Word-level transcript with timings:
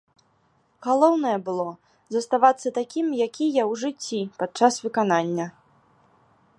Галоўнае 0.85 1.33
было 1.49 1.65
заставацца 2.15 2.67
такім, 2.79 3.07
які 3.27 3.45
я 3.61 3.67
ў 3.71 3.73
жыцці, 3.83 4.21
падчас 4.41 4.73
выканання. 4.89 5.47